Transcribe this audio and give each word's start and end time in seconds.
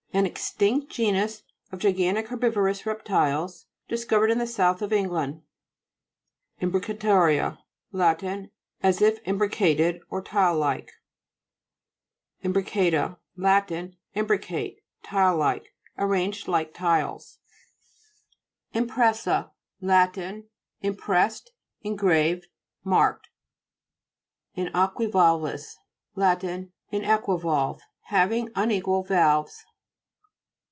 An 0.13 0.25
extinct 0.25 0.91
genus 0.91 1.43
of 1.71 1.79
gigantic 1.79 2.27
herbivorous 2.27 2.85
reptiles, 2.85 3.67
dis 3.87 4.03
covered 4.03 4.29
in 4.29 4.39
the 4.39 4.45
south 4.45 4.81
of 4.81 4.91
England. 4.91 5.41
IMBRICATA'RIA 6.61 7.57
Lat. 7.93 8.21
As 8.83 9.01
if 9.01 9.23
imbri 9.23 9.47
cated, 9.49 10.01
or 10.09 10.21
tile 10.21 10.57
like. 10.57 10.91
IMBRICA'TA 12.43 13.19
Lat. 13.37 13.71
Imbricate, 14.13 14.81
tile 15.01 15.37
like. 15.37 15.73
Arranged 15.97 16.45
like 16.49 16.73
tiles. 16.73 17.39
S24 18.73 18.73
GLOSSARY. 18.73 18.83
GEOLOGY. 18.83 18.83
IMPRE'SSA 18.83 19.51
Lat. 19.79 20.45
Impressed, 20.81 21.51
engrav 21.85 22.33
en, 22.33 22.41
marked. 22.83 23.29
INJEO.UIYA'LVIS 24.57 25.77
Lat. 26.15 26.41
Inequivalve. 26.91 27.79
Having 28.07 28.49
unequal 28.57 29.03
valves. 29.03 29.63